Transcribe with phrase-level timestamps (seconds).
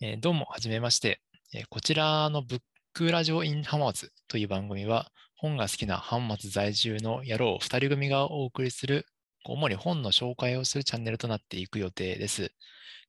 [0.00, 1.20] えーどうも、はじめまして。
[1.54, 2.60] えーこちらのブッ
[2.94, 9.06] クラジオイン浜松という番組は、本が好きな浜松在住の野郎2人組がお送りする、
[9.44, 12.50] 主に本の紹介をするチャンネルとなっていく予定です。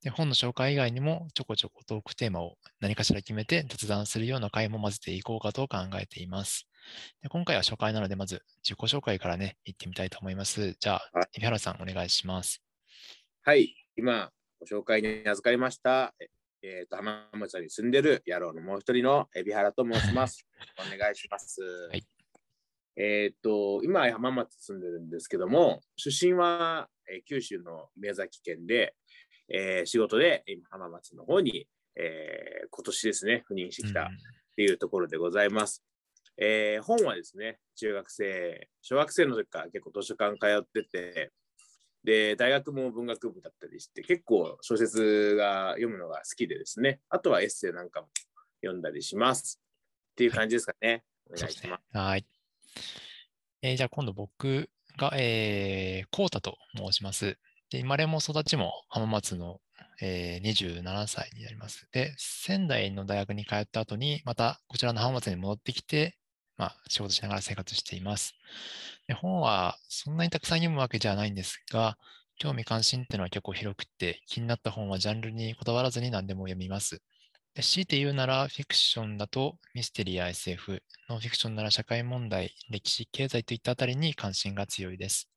[0.04, 6.68] で本の紹介以外にも、ちょこちょこトークテーマを何かしら決めて雑談するような回も混ぜていこうかと考えています。
[7.24, 10.78] で今回は初回なので、まず自己紹介からね、行ってみたいと思います。
[10.80, 12.62] じゃあはい、海老原さん、お願いします。
[13.42, 14.30] はい、今
[14.60, 16.14] ご紹介に預かりました、
[16.66, 20.48] ええーと浜松に住んでる野郎のもう一人の海老原と申します。
[20.80, 21.62] お願いします。
[21.94, 22.02] い
[22.98, 28.96] えっ、と、今浜松住んでるんですけども、出身は、えー九州の宮崎県で、
[29.50, 34.08] えー仕事で今浜松の方に、えー今年ですね、赴任してきたっ
[34.56, 35.84] ていうところでございます。
[36.38, 41.32] えー本はですね、中学生、小学生の時から結構図書館通ってて、
[42.06, 48.08] で、大学も文学部だったりして、結構小説が読むのが好きでですね、あとはエッセイなんかも
[48.62, 49.60] 読んだりします。
[50.12, 51.04] っていう感じですかね。
[51.30, 51.98] お願いします。
[51.98, 52.26] はい。
[53.64, 57.38] えーじゃあ今度僕が、えー、コウタと申します。
[57.72, 59.60] で、生まれも育ちも浜松の、
[60.00, 61.88] えー27歳になります。
[61.92, 66.16] で、仙台の大学に通った後に、またこちらの浜松に戻ってきて、
[66.58, 68.36] まあ、仕事しながら生活しています。
[69.08, 71.98] で本はそんなにたくさん読むわけじゃないんですが、
[72.38, 77.02] 興味関心っていうのは結構広くて、気になった本はジャンルにこだわらずに何でも読みます。
[77.56, 85.30] で強いて言うなら、フィクションだとミステリーや SF、ノンフィクションなら社会問題、歴史、経済といったあたりに関心が強いです。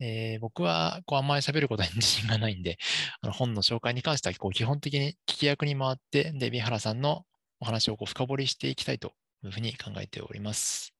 [0.00, 2.78] えー僕はこうあんまり喋ることに自信がないんで、
[3.20, 7.26] あの本の紹介に関してはこう基本的に聞き役に回って、で、海老原さんの
[7.60, 9.12] お話をこう深掘りしていきたいと
[9.46, 10.94] いうふうに考えております。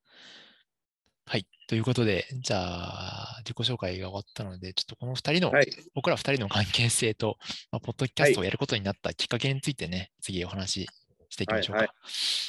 [1.26, 1.46] はい。
[1.68, 5.68] ということで、じゃあ、自己紹介が終わったので、ちょっとこの二人の、はい。
[5.94, 7.36] 僕ら二人の関係性と、
[7.70, 10.88] まあ、ポッドキャストをやることになったきっかけについてね、次お話し
[11.28, 11.82] していきましょうか。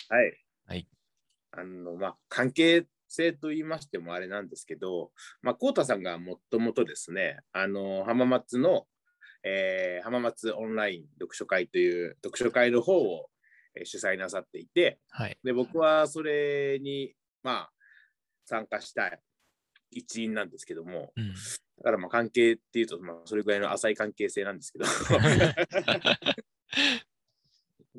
[0.10, 0.38] はいはい。
[0.66, 0.88] はい。
[1.52, 5.12] あの、まあ、関係性と言いましてもあれなんですけど、
[5.44, 8.88] まあ、こうたさんがもともとですね、あの、浜松の、
[9.44, 13.41] えー浜松オンライン読書会という読書会の方を、えー
[13.84, 15.38] 主催なさっていて、はい。
[15.44, 17.72] で、僕はそれに、まあ、
[18.46, 19.20] 参加した
[19.92, 21.34] 一員なんですけども、うん。
[21.34, 21.36] だ
[21.84, 25.18] からまあ関係っていうと、まあ、それぐらいの浅い関係性なんですけど、そ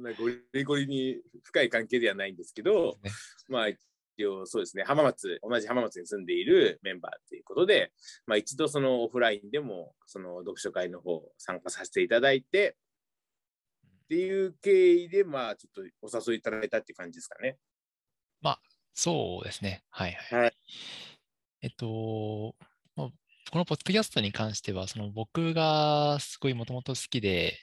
[0.01, 3.11] んなゴリゴリに深い関係ではないんですけど、ね
[3.49, 3.79] まあ一
[4.27, 7.93] 応そうですね、浜松、同じ浜松に住んでいるメンバーということで、
[8.27, 12.77] まあ一度そのオフラインでもその読書会の方参加させていただいて、
[14.13, 17.57] っていう経緯で、まあちょっとお誘いいただいたって感じですかね。
[18.95, 19.83] そうですね。
[19.91, 20.41] はいはい。
[20.43, 20.53] はい
[21.63, 22.55] えっと、
[22.97, 23.09] まあ
[23.51, 27.57] このポッドキャストに関しては、その僕がすごいもともと好きで、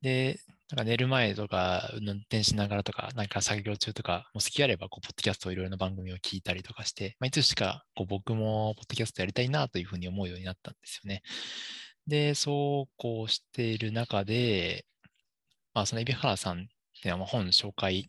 [0.00, 0.38] で、
[0.70, 11.22] なんか寝る前とか、運転しながらとか、なんか作業中とか、もう好きあれば、こう、ポッドキャストをいろいろな番組を聞いたりとかして、まあ、いつしか、こう、僕もポッドキャストやりたいなというふうに思うようになったんですよね。
[12.06, 14.84] で、そうこうしている中で、
[15.74, 16.68] まあ、その海老原さんってい
[17.04, 18.08] うのはまあ本紹介、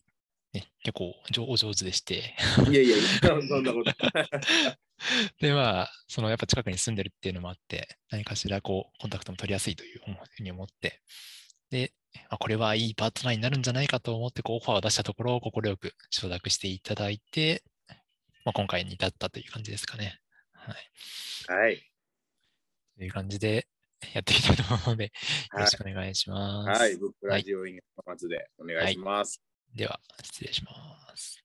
[0.54, 2.36] ね、結構上お上手でして、
[2.70, 3.08] いやいやいや、
[3.48, 3.92] そんなこと。
[5.40, 11.02] で、まあ、そのやっぱ近くに住んでるっていうのもあって、何かしらこう、コンタクトも取りやすいというふうに思って、
[11.70, 11.92] で、
[12.30, 17.64] あこれはいいパートナーになるんじゃないかと思って、こう、オファーを出したところ、快く承諾していただいて、
[18.46, 20.20] まあ、今回に至ったという感じですかね。
[20.54, 21.62] はい。
[21.62, 21.92] はい。
[22.98, 23.68] という感じで
[24.14, 25.10] やっていきたいと思うので、よ
[25.52, 26.82] はいろしくお願いします。
[26.82, 29.42] はい、ブックラジオイン浜松でお願いします。
[29.76, 30.72] では、失礼しま
[31.16, 31.45] す。